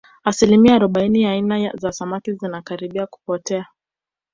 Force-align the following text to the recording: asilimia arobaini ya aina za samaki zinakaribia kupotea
asilimia 0.23 0.75
arobaini 0.75 1.21
ya 1.21 1.31
aina 1.31 1.71
za 1.75 1.91
samaki 1.91 2.33
zinakaribia 2.33 3.07
kupotea 3.07 3.67